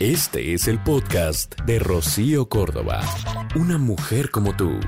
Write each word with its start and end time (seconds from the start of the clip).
Este 0.00 0.54
es 0.54 0.66
el 0.66 0.82
podcast 0.82 1.60
de 1.66 1.78
Rocío 1.78 2.48
Córdoba. 2.48 3.02
Una 3.54 3.76
mujer 3.76 4.30
como 4.30 4.56
tú. 4.56 4.80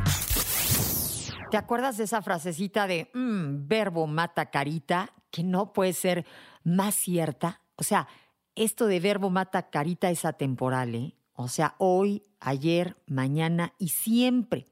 ¿Te 1.51 1.57
acuerdas 1.59 1.99
de 1.99 2.05
esa 2.05 2.23
frasecita 2.23 2.87
de 2.87 3.11
"Mm, 3.13 3.69
verbo 3.69 4.07
mata 4.07 4.51
carita? 4.51 5.13
Que 5.31 5.43
no 5.43 5.73
puede 5.75 5.93
ser 5.93 6.25
más 6.65 6.95
cierta. 6.95 7.61
O 7.77 7.83
sea, 7.83 8.09
esto 8.55 8.87
de 8.87 9.01
verbo 9.01 9.29
mata 9.29 9.69
carita 9.69 10.11
es 10.11 10.25
atemporal, 10.25 10.95
¿eh? 10.95 11.15
O 11.35 11.49
sea, 11.49 11.75
hoy, 11.79 12.23
ayer, 12.41 12.97
mañana 13.07 13.75
y 13.79 13.89
siempre. 13.89 14.67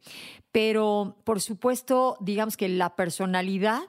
Pero, 0.53 1.19
por 1.25 1.41
supuesto, 1.41 2.17
digamos 2.21 2.57
que 2.57 2.69
la 2.69 2.97
personalidad 2.97 3.81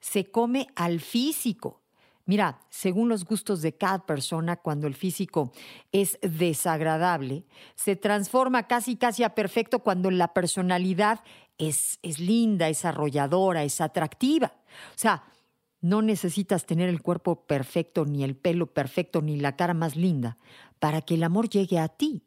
se 0.00 0.30
come 0.30 0.66
al 0.74 1.00
físico. 1.00 1.81
Mira, 2.24 2.60
según 2.70 3.08
los 3.08 3.24
gustos 3.24 3.62
de 3.62 3.76
cada 3.76 4.06
persona, 4.06 4.56
cuando 4.56 4.86
el 4.86 4.94
físico 4.94 5.52
es 5.90 6.18
desagradable, 6.22 7.44
se 7.74 7.96
transforma 7.96 8.68
casi 8.68 8.96
casi 8.96 9.24
a 9.24 9.34
perfecto 9.34 9.80
cuando 9.80 10.10
la 10.10 10.32
personalidad 10.32 11.20
es, 11.58 11.98
es 12.02 12.20
linda, 12.20 12.68
es 12.68 12.84
arrolladora, 12.84 13.64
es 13.64 13.80
atractiva. 13.80 14.52
O 14.94 14.98
sea, 14.98 15.24
no 15.80 16.00
necesitas 16.00 16.64
tener 16.64 16.88
el 16.88 17.02
cuerpo 17.02 17.44
perfecto, 17.44 18.04
ni 18.04 18.22
el 18.22 18.36
pelo 18.36 18.66
perfecto, 18.66 19.20
ni 19.20 19.36
la 19.36 19.56
cara 19.56 19.74
más 19.74 19.96
linda 19.96 20.38
para 20.78 21.02
que 21.02 21.14
el 21.14 21.24
amor 21.24 21.48
llegue 21.48 21.78
a 21.78 21.88
ti. 21.88 22.22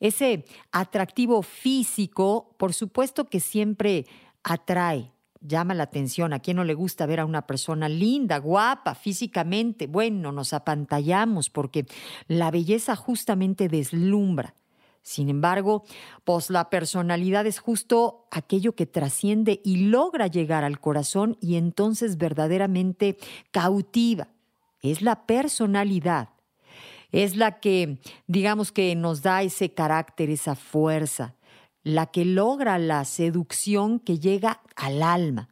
Ese 0.00 0.44
atractivo 0.72 1.42
físico, 1.42 2.54
por 2.58 2.74
supuesto 2.74 3.26
que 3.26 3.38
siempre 3.38 4.06
atrae, 4.42 5.12
llama 5.40 5.74
la 5.74 5.84
atención. 5.84 6.32
¿A 6.32 6.40
quién 6.40 6.56
no 6.56 6.64
le 6.64 6.74
gusta 6.74 7.06
ver 7.06 7.20
a 7.20 7.24
una 7.24 7.46
persona 7.46 7.88
linda, 7.88 8.38
guapa, 8.38 8.94
físicamente? 8.94 9.86
Bueno, 9.86 10.32
nos 10.32 10.52
apantallamos 10.52 11.50
porque 11.50 11.86
la 12.28 12.50
belleza 12.50 12.96
justamente 12.96 13.68
deslumbra. 13.68 14.54
Sin 15.02 15.30
embargo, 15.30 15.84
pues 16.24 16.50
la 16.50 16.68
personalidad 16.68 17.46
es 17.46 17.58
justo 17.58 18.26
aquello 18.30 18.74
que 18.74 18.86
trasciende 18.86 19.60
y 19.64 19.86
logra 19.86 20.26
llegar 20.26 20.62
al 20.62 20.78
corazón 20.78 21.38
y 21.40 21.56
entonces 21.56 22.18
verdaderamente 22.18 23.16
cautiva. 23.50 24.28
Es 24.82 25.00
la 25.00 25.26
personalidad. 25.26 26.30
Es 27.12 27.34
la 27.34 27.60
que, 27.60 27.98
digamos 28.26 28.72
que 28.72 28.94
nos 28.94 29.22
da 29.22 29.42
ese 29.42 29.72
carácter, 29.72 30.30
esa 30.30 30.54
fuerza, 30.54 31.34
la 31.82 32.06
que 32.06 32.24
logra 32.24 32.78
la 32.78 33.04
seducción 33.04 34.00
que 34.00 34.18
llega 34.18 34.62
al 34.76 35.02
alma. 35.02 35.48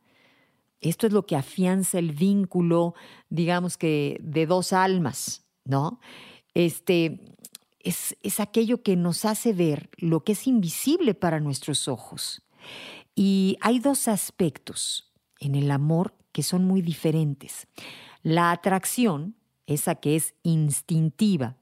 Esto 0.81 1.07
es 1.07 1.13
lo 1.13 1.27
que 1.27 1.37
afianza 1.37 1.99
el 1.99 2.13
vínculo, 2.13 2.95
digamos 3.31 3.77
que 3.77 4.19
de 4.23 4.47
dos 4.47 4.73
almas, 4.73 5.45
¿no? 5.65 6.01
Este 6.55 7.21
es, 7.81 8.17
es 8.23 8.41
aquello 8.41 8.83
que 8.83 8.97
nos 8.97 9.25
hace 9.25 9.53
ver 9.53 9.91
lo 9.97 10.23
que 10.23 10.33
es 10.33 10.47
invisible 10.47 11.15
para 11.15 11.41
nuestros 11.41 11.89
ojos. 11.89 12.43
Y 13.15 13.57
hay 13.61 13.81
dos 13.81 14.07
aspectos 14.07 15.13
en 15.41 15.55
el 15.55 15.71
amor 15.71 16.15
que 16.33 16.43
son 16.43 16.65
muy 16.65 16.83
diferentes. 16.83 17.67
La 18.23 18.53
atracción, 18.53 19.35
esa 19.67 19.97
que 19.97 20.15
es 20.15 20.35
instintiva, 20.45 21.57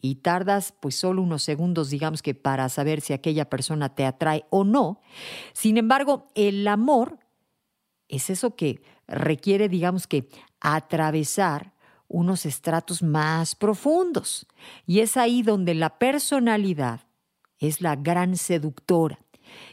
y 0.00 0.16
tardas 0.16 0.74
pues 0.80 0.94
solo 0.94 1.22
unos 1.22 1.42
segundos, 1.42 1.90
digamos 1.90 2.22
que 2.22 2.34
para 2.34 2.68
saber 2.68 3.00
si 3.00 3.12
aquella 3.12 3.48
persona 3.48 3.94
te 3.94 4.06
atrae 4.06 4.44
o 4.50 4.64
no. 4.64 5.00
Sin 5.52 5.76
embargo, 5.76 6.28
el 6.34 6.66
amor 6.68 7.18
es 8.08 8.30
eso 8.30 8.56
que 8.56 8.82
requiere, 9.06 9.68
digamos 9.68 10.06
que, 10.06 10.28
atravesar 10.60 11.72
unos 12.08 12.44
estratos 12.44 13.02
más 13.02 13.54
profundos. 13.54 14.46
Y 14.86 15.00
es 15.00 15.16
ahí 15.16 15.42
donde 15.42 15.74
la 15.74 15.98
personalidad 15.98 17.00
es 17.58 17.80
la 17.80 17.96
gran 17.96 18.36
seductora. 18.36 19.20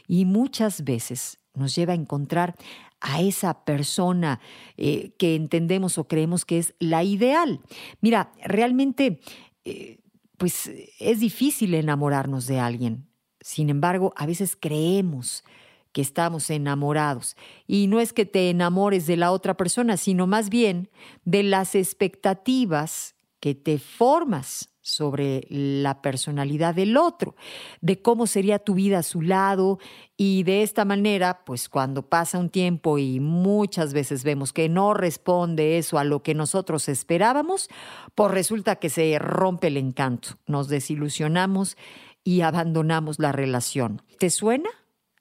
Y 0.06 0.24
muchas 0.24 0.84
veces 0.84 1.38
nos 1.54 1.74
lleva 1.74 1.92
a 1.92 1.96
encontrar 1.96 2.54
a 3.00 3.20
esa 3.20 3.64
persona 3.64 4.40
eh, 4.76 5.12
que 5.18 5.34
entendemos 5.34 5.98
o 5.98 6.08
creemos 6.08 6.44
que 6.44 6.58
es 6.58 6.74
la 6.78 7.02
ideal. 7.04 7.60
Mira, 8.00 8.32
realmente 8.42 9.20
eh, 9.64 9.98
pues 10.38 10.70
es 10.98 11.20
difícil 11.20 11.74
enamorarnos 11.74 12.46
de 12.46 12.60
alguien. 12.60 13.08
Sin 13.40 13.70
embargo, 13.70 14.12
a 14.16 14.26
veces 14.26 14.56
creemos 14.58 15.44
que 15.92 16.00
estamos 16.00 16.50
enamorados. 16.50 17.36
Y 17.66 17.86
no 17.86 18.00
es 18.00 18.12
que 18.12 18.24
te 18.24 18.50
enamores 18.50 19.06
de 19.06 19.16
la 19.16 19.32
otra 19.32 19.56
persona, 19.56 19.96
sino 19.96 20.26
más 20.26 20.48
bien 20.48 20.90
de 21.24 21.42
las 21.42 21.74
expectativas 21.74 23.14
que 23.40 23.54
te 23.54 23.78
formas 23.78 24.70
sobre 24.88 25.46
la 25.50 26.00
personalidad 26.00 26.74
del 26.74 26.96
otro, 26.96 27.36
de 27.82 28.00
cómo 28.00 28.26
sería 28.26 28.58
tu 28.58 28.74
vida 28.74 29.00
a 29.00 29.02
su 29.02 29.20
lado 29.20 29.78
y 30.16 30.44
de 30.44 30.62
esta 30.62 30.86
manera, 30.86 31.44
pues 31.44 31.68
cuando 31.68 32.08
pasa 32.08 32.38
un 32.38 32.48
tiempo 32.48 32.98
y 32.98 33.20
muchas 33.20 33.92
veces 33.92 34.24
vemos 34.24 34.52
que 34.54 34.70
no 34.70 34.94
responde 34.94 35.76
eso 35.76 35.98
a 35.98 36.04
lo 36.04 36.22
que 36.22 36.34
nosotros 36.34 36.88
esperábamos, 36.88 37.68
pues 38.14 38.30
resulta 38.30 38.76
que 38.76 38.88
se 38.88 39.18
rompe 39.18 39.66
el 39.66 39.76
encanto, 39.76 40.38
nos 40.46 40.68
desilusionamos 40.68 41.76
y 42.24 42.40
abandonamos 42.40 43.18
la 43.18 43.32
relación. 43.32 44.02
¿Te 44.18 44.30
suena? 44.30 44.70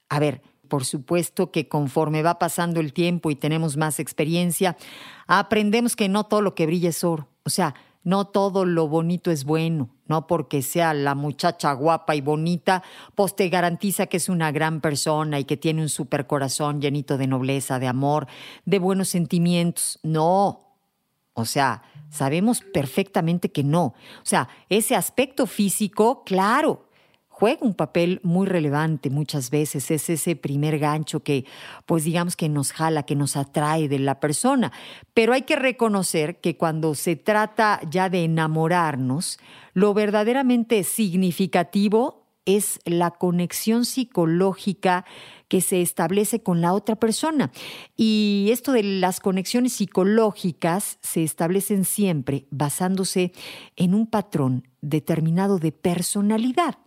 A 0.07 0.19
ver, 0.19 0.41
por 0.69 0.85
supuesto 0.85 1.51
que 1.51 1.67
conforme 1.67 2.23
va 2.23 2.39
pasando 2.39 2.79
el 2.79 2.93
tiempo 2.93 3.31
y 3.31 3.35
tenemos 3.35 3.75
más 3.75 3.99
experiencia, 3.99 4.77
aprendemos 5.27 5.95
que 5.95 6.09
no 6.09 6.25
todo 6.25 6.41
lo 6.41 6.55
que 6.55 6.65
brilla 6.65 6.89
es 6.89 7.03
oro. 7.03 7.27
O 7.43 7.49
sea, 7.49 7.75
no 8.07 8.23
todo 8.23 8.63
lo 8.63 8.87
bonito 8.87 9.31
es 9.31 9.43
bueno, 9.43 9.89
no 10.05 10.27
porque 10.27 10.61
sea 10.61 10.93
la 10.93 11.13
muchacha 11.13 11.73
guapa 11.73 12.15
y 12.15 12.21
bonita, 12.21 12.81
pues 13.15 13.35
te 13.35 13.49
garantiza 13.49 14.05
que 14.05 14.15
es 14.15 14.29
una 14.29 14.53
gran 14.53 14.79
persona 14.79 15.41
y 15.41 15.43
que 15.43 15.57
tiene 15.57 15.81
un 15.81 15.89
super 15.89 16.25
corazón 16.25 16.79
llenito 16.79 17.17
de 17.17 17.27
nobleza, 17.27 17.79
de 17.79 17.87
amor, 17.87 18.27
de 18.63 18.79
buenos 18.79 19.09
sentimientos. 19.09 19.99
No. 20.03 20.77
O 21.33 21.43
sea, 21.43 21.83
sabemos 22.09 22.61
perfectamente 22.61 23.51
que 23.51 23.65
no. 23.65 23.87
O 23.87 24.23
sea, 24.23 24.47
ese 24.69 24.95
aspecto 24.95 25.45
físico, 25.45 26.23
claro, 26.23 26.86
juega 27.39 27.59
un 27.61 27.75
papel 27.75 28.19
muy 28.23 28.47
relevante 28.47 29.11
muchas 29.11 29.51
veces. 29.51 29.91
Es 29.91 30.09
ese 30.09 30.35
primer 30.35 30.79
gancho 30.79 31.19
que, 31.19 31.45
pues 31.85 32.03
digamos 32.03 32.35
que 32.35 32.49
nos 32.49 32.71
jala, 32.71 33.03
que 33.03 33.15
nos 33.15 33.37
atrae 33.37 33.87
de 33.87 33.99
la 33.99 34.19
persona. 34.19 34.71
Pero 35.13 35.33
hay 35.33 35.43
que 35.43 35.55
reconocer 35.55 36.41
que 36.41 36.57
cuando 36.57 36.95
se 36.95 37.15
trata 37.15 37.79
ya 37.91 38.09
de 38.09 38.23
enamorarnos, 38.23 39.37
lo 39.75 39.93
verdaderamente 39.93 40.83
significativo 40.83 42.25
es 42.45 42.79
la 42.85 43.11
conexión 43.11 43.85
psicológica 43.85 45.05
que 45.47 45.61
se 45.61 45.83
establece 45.83 46.41
con 46.41 46.59
la 46.59 46.73
otra 46.73 46.95
persona. 46.95 47.51
Y 47.95 48.49
esto 48.51 48.71
de 48.71 48.81
las 48.81 49.19
conexiones 49.19 49.73
psicológicas 49.73 50.97
se 51.03 51.23
establecen 51.23 51.85
siempre 51.85 52.47
basándose 52.49 53.31
en 53.75 53.93
un 53.93 54.07
patrón 54.07 54.67
determinado 54.81 55.59
de 55.59 55.71
personalidad 55.71 56.79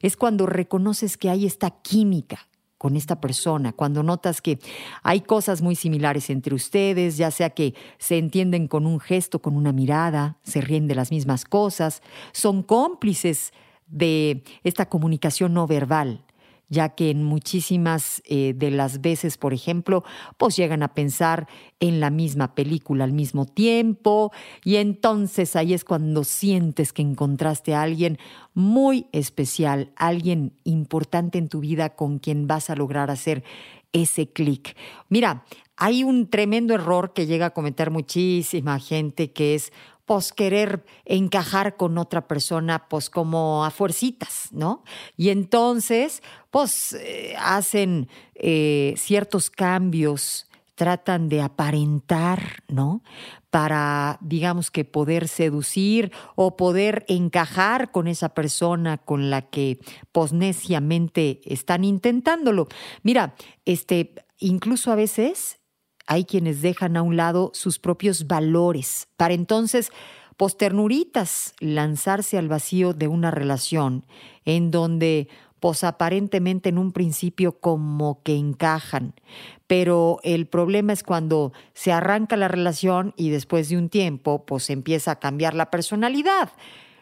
es 0.00 0.16
cuando 0.16 0.46
reconoces 0.46 1.16
que 1.16 1.30
hay 1.30 1.46
esta 1.46 1.70
química 1.70 2.48
con 2.78 2.94
esta 2.94 3.20
persona, 3.20 3.72
cuando 3.72 4.02
notas 4.02 4.42
que 4.42 4.58
hay 5.02 5.22
cosas 5.22 5.62
muy 5.62 5.76
similares 5.76 6.28
entre 6.28 6.54
ustedes, 6.54 7.16
ya 7.16 7.30
sea 7.30 7.50
que 7.50 7.74
se 7.98 8.18
entienden 8.18 8.68
con 8.68 8.86
un 8.86 9.00
gesto, 9.00 9.40
con 9.40 9.56
una 9.56 9.72
mirada, 9.72 10.36
se 10.42 10.60
ríen 10.60 10.86
de 10.86 10.94
las 10.94 11.10
mismas 11.10 11.44
cosas, 11.44 12.02
son 12.32 12.62
cómplices 12.62 13.52
de 13.86 14.44
esta 14.62 14.88
comunicación 14.88 15.54
no 15.54 15.66
verbal 15.66 16.25
ya 16.68 16.90
que 16.90 17.10
en 17.10 17.22
muchísimas 17.22 18.22
eh, 18.24 18.52
de 18.56 18.70
las 18.70 19.00
veces, 19.00 19.38
por 19.38 19.54
ejemplo, 19.54 20.04
pues 20.36 20.56
llegan 20.56 20.82
a 20.82 20.94
pensar 20.94 21.46
en 21.80 22.00
la 22.00 22.10
misma 22.10 22.54
película 22.54 23.04
al 23.04 23.12
mismo 23.12 23.46
tiempo 23.46 24.32
y 24.64 24.76
entonces 24.76 25.56
ahí 25.56 25.74
es 25.74 25.84
cuando 25.84 26.24
sientes 26.24 26.92
que 26.92 27.02
encontraste 27.02 27.74
a 27.74 27.82
alguien 27.82 28.18
muy 28.54 29.06
especial, 29.12 29.92
alguien 29.96 30.52
importante 30.64 31.38
en 31.38 31.48
tu 31.48 31.60
vida 31.60 31.90
con 31.90 32.18
quien 32.18 32.46
vas 32.46 32.70
a 32.70 32.76
lograr 32.76 33.10
hacer 33.10 33.44
ese 33.92 34.28
clic. 34.28 34.76
Mira, 35.08 35.44
hay 35.76 36.04
un 36.04 36.28
tremendo 36.28 36.74
error 36.74 37.12
que 37.12 37.26
llega 37.26 37.46
a 37.46 37.50
cometer 37.50 37.90
muchísima 37.90 38.78
gente 38.78 39.32
que 39.32 39.54
es 39.54 39.72
pues 40.06 40.32
querer 40.32 40.84
encajar 41.04 41.76
con 41.76 41.98
otra 41.98 42.26
persona, 42.28 42.88
pues 42.88 43.10
como 43.10 43.64
a 43.64 43.70
fuercitas, 43.70 44.48
¿no? 44.52 44.84
Y 45.16 45.30
entonces, 45.30 46.22
pues 46.50 46.92
eh, 46.92 47.34
hacen 47.38 48.08
eh, 48.36 48.94
ciertos 48.96 49.50
cambios, 49.50 50.48
tratan 50.76 51.28
de 51.28 51.42
aparentar, 51.42 52.62
¿no? 52.68 53.02
Para, 53.50 54.18
digamos 54.20 54.70
que 54.70 54.84
poder 54.84 55.26
seducir 55.26 56.12
o 56.36 56.56
poder 56.56 57.04
encajar 57.08 57.90
con 57.90 58.06
esa 58.06 58.28
persona 58.28 58.98
con 58.98 59.28
la 59.30 59.42
que 59.42 59.80
posneciamente 60.12 61.40
están 61.44 61.82
intentándolo. 61.82 62.68
Mira, 63.02 63.34
este, 63.64 64.14
incluso 64.38 64.92
a 64.92 64.96
veces 64.96 65.58
hay 66.06 66.24
quienes 66.24 66.62
dejan 66.62 66.96
a 66.96 67.02
un 67.02 67.16
lado 67.16 67.50
sus 67.54 67.78
propios 67.78 68.26
valores 68.26 69.08
para 69.16 69.34
entonces, 69.34 69.90
posternuritas, 70.36 71.54
lanzarse 71.60 72.38
al 72.38 72.48
vacío 72.48 72.92
de 72.92 73.08
una 73.08 73.30
relación 73.30 74.04
en 74.44 74.70
donde 74.70 75.28
pues 75.60 75.84
aparentemente 75.84 76.68
en 76.68 76.78
un 76.78 76.92
principio 76.92 77.58
como 77.58 78.22
que 78.22 78.36
encajan, 78.36 79.14
pero 79.66 80.20
el 80.22 80.46
problema 80.46 80.92
es 80.92 81.02
cuando 81.02 81.52
se 81.72 81.92
arranca 81.92 82.36
la 82.36 82.46
relación 82.46 83.14
y 83.16 83.30
después 83.30 83.68
de 83.70 83.78
un 83.78 83.88
tiempo 83.88 84.44
pues 84.44 84.70
empieza 84.70 85.12
a 85.12 85.18
cambiar 85.18 85.54
la 85.54 85.70
personalidad. 85.70 86.52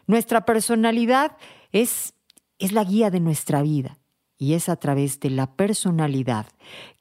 Nuestra 0.07 0.45
personalidad 0.45 1.37
es, 1.73 2.13
es 2.57 2.71
la 2.71 2.85
guía 2.85 3.11
de 3.11 3.19
nuestra 3.19 3.61
vida 3.61 3.97
y 4.37 4.53
es 4.53 4.69
a 4.69 4.75
través 4.75 5.19
de 5.19 5.29
la 5.29 5.55
personalidad 5.55 6.47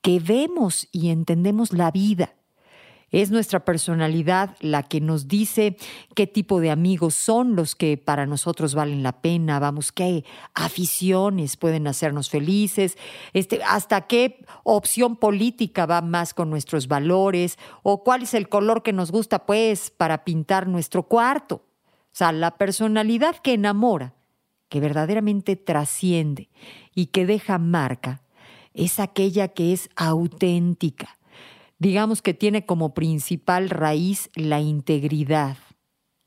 que 0.03 0.21
vemos 0.21 0.89
y 0.93 1.11
entendemos 1.11 1.73
la 1.73 1.91
vida. 1.91 2.35
Es 3.11 3.31
nuestra 3.31 3.65
personalidad 3.65 4.57
la 4.59 4.83
que 4.83 5.01
nos 5.01 5.29
dice 5.29 5.77
qué 6.17 6.27
tipo 6.27 6.59
de 6.59 6.73
amigos 6.73 7.15
son 7.15 7.55
los 7.55 7.77
que 7.77 7.97
para 7.97 8.27
nosotros 8.27 8.75
valen 8.75 9.05
la 9.05 9.21
pena, 9.21 9.61
vamos, 9.61 9.93
qué 9.93 10.25
aficiones 10.53 11.57
pueden 11.57 11.87
hacernos 11.87 12.29
felices, 12.29 12.99
este, 13.33 13.63
hasta 13.63 14.09
qué 14.09 14.45
opción 14.65 15.15
política 15.15 15.87
va 15.87 16.03
más 16.03 16.35
con 16.35 16.51
nuestros 16.51 16.89
valores 16.89 17.57
o 17.85 18.03
cuál 18.03 18.23
es 18.23 18.35
el 18.35 18.49
color 18.49 18.83
que 18.83 18.93
nos 18.93 19.13
gusta 19.13 19.47
pues 19.47 19.93
para 19.93 20.25
pintar 20.25 20.67
nuestro 20.67 21.05
cuarto. 21.05 21.63
O 22.15 22.17
sea, 22.17 22.33
la 22.33 22.57
personalidad 22.57 23.37
que 23.37 23.53
enamora, 23.53 24.14
que 24.75 24.81
verdaderamente 24.81 25.55
trasciende 25.55 26.51
y 26.97 27.07
que 27.07 27.27
deja 27.27 27.59
marca, 27.59 28.23
es 28.73 28.99
aquella 28.99 29.47
que 29.47 29.73
es 29.73 29.89
auténtica. 29.95 31.17
Digamos 31.79 32.23
que 32.23 32.35
tiene 32.35 32.67
como 32.67 32.93
principal 32.93 33.71
raíz 33.71 34.31
la 34.35 34.59
integridad. 34.59 35.59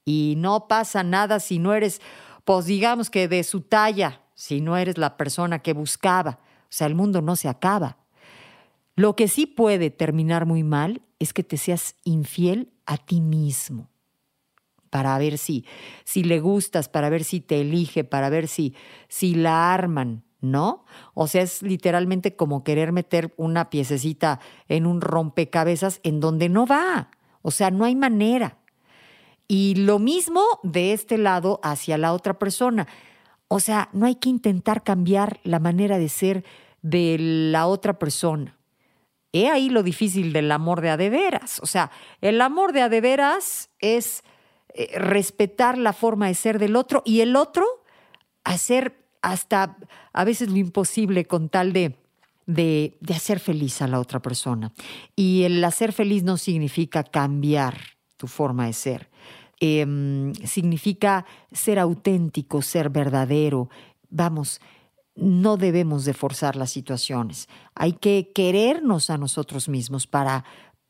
Y 0.05 0.35
no 0.37 0.69
pasa 0.69 1.03
nada 1.03 1.41
si 1.41 1.59
no 1.59 1.73
eres, 1.73 1.99
pues 2.45 2.67
digamos 2.67 3.09
que 3.09 3.27
de 3.27 3.43
su 3.43 3.59
talla, 3.59 4.21
si 4.33 4.61
no 4.61 4.77
eres 4.77 4.97
la 4.97 5.17
persona 5.17 5.59
que 5.59 5.73
buscaba. 5.73 6.39
O 6.61 6.67
sea, 6.69 6.87
el 6.87 6.95
mundo 6.95 7.21
no 7.21 7.35
se 7.35 7.49
acaba. 7.49 7.97
Lo 8.95 9.17
que 9.17 9.27
sí 9.27 9.45
puede 9.45 9.89
terminar 9.89 10.45
muy 10.45 10.63
mal 10.63 11.01
es 11.19 11.33
que 11.33 11.43
te 11.43 11.57
seas 11.57 11.97
infiel 12.05 12.71
a 12.85 12.95
ti 12.95 13.19
mismo 13.19 13.89
para 14.89 15.17
ver 15.17 15.37
si, 15.37 15.65
si 16.03 16.23
le 16.23 16.39
gustas, 16.39 16.89
para 16.89 17.09
ver 17.09 17.23
si 17.23 17.39
te 17.39 17.61
elige, 17.61 18.03
para 18.03 18.29
ver 18.29 18.47
si, 18.47 18.75
si 19.07 19.35
la 19.35 19.73
arman. 19.73 20.23
¿no? 20.39 20.85
O 21.15 21.27
sea, 21.27 21.41
es 21.41 21.63
literalmente 21.63 22.35
como 22.35 22.63
querer 22.63 22.91
meter 22.91 23.33
una 23.37 23.69
piececita 23.69 24.39
en 24.67 24.85
un 24.85 25.01
rompecabezas 25.01 25.99
en 26.03 26.19
donde 26.19 26.47
no 26.47 26.67
va. 26.67 27.09
O 27.41 27.51
sea, 27.51 27.71
no 27.71 27.85
hay 27.85 27.95
manera. 27.95 28.59
Y 29.47 29.75
lo 29.75 29.99
mismo 29.99 30.43
de 30.63 30.93
este 30.93 31.17
lado 31.17 31.59
hacia 31.63 31.97
la 31.97 32.13
otra 32.13 32.37
persona. 32.37 32.87
O 33.47 33.59
sea, 33.59 33.89
no 33.93 34.05
hay 34.05 34.15
que 34.15 34.29
intentar 34.29 34.83
cambiar 34.83 35.39
la 35.43 35.59
manera 35.59 35.97
de 35.97 36.09
ser 36.09 36.43
de 36.81 37.17
la 37.19 37.67
otra 37.67 37.97
persona. 37.97 38.57
He 39.31 39.49
ahí 39.49 39.69
lo 39.69 39.83
difícil 39.83 40.33
del 40.33 40.51
amor 40.51 40.81
de 40.81 40.89
adeveras. 40.89 41.59
O 41.61 41.65
sea, 41.65 41.91
el 42.21 42.41
amor 42.41 42.73
de 42.73 42.81
adeveras 42.81 43.69
es 43.79 44.23
eh, 44.77 44.99
respetar 44.99 45.75
la 45.75 45.91
forma 45.91 46.27
de 46.27 46.35
ser 46.35 46.59
del 46.59 46.75
otro 46.75 47.01
y 47.03 47.21
el 47.21 47.35
otro 47.35 47.65
hacer 48.43 49.03
hasta 49.23 49.75
a 50.13 50.23
veces 50.23 50.49
lo 50.49 50.57
imposible 50.57 51.25
con 51.25 51.49
tal 51.49 51.73
de, 51.73 51.97
de, 52.45 52.93
hacer 53.09 53.39
feliz 53.39 53.81
a 53.81 53.87
la 53.87 53.99
otra 53.99 54.21
persona. 54.21 54.71
Y 55.15 55.43
el 55.43 55.63
hacer 55.63 55.93
feliz 55.93 56.21
no 56.21 56.37
significa 56.37 57.03
cambiar 57.03 57.75
tu 58.17 58.27
forma 58.27 58.67
de 58.67 58.73
ser. 58.73 59.09
Em, 59.59 60.33
significa 60.45 61.25
ser 61.51 61.79
auténtico, 61.79 62.61
ser 62.61 62.91
verdadero. 62.91 63.69
Vamos, 64.11 64.61
no 65.15 65.57
debemos 65.57 66.05
de 66.05 66.13
forzar 66.13 66.55
las 66.55 66.69
situaciones. 66.69 67.49
Hay 67.73 67.93
que 67.93 68.31
querernos 68.31 69.09
a 69.09 69.17
nosotros 69.17 69.67
mismos 69.69 70.05
para, 70.05 70.45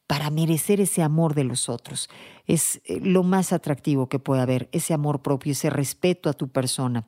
para 0.08 0.30
merecer 0.30 0.82
ese 0.82 1.04
amor 1.04 1.36
de 1.36 1.44
los 1.44 1.70
otros. 1.70 2.10
Es 2.46 2.82
eh, 2.86 3.00
lo 3.02 3.24
más 3.24 3.54
atractivo 3.54 4.10
que 4.10 4.20
puede 4.20 4.42
haber, 4.42 4.70
ese 4.72 4.94
amor 4.94 5.22
propio, 5.22 5.52
ese 5.52 5.70
respeto 5.70 6.30
a 6.30 6.34
tu 6.34 6.50
persona. 6.50 7.08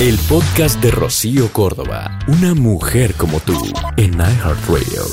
El 0.00 0.18
podcast 0.28 0.78
de 0.82 0.90
Rocío 0.90 1.50
Córdoba, 1.52 2.18
una 2.28 2.54
mujer 2.54 3.14
como 3.14 3.40
tú, 3.40 3.54
en 3.96 4.12
iHeartRadio. 4.14 5.04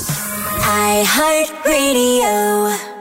iHeartRadio. 1.02 2.93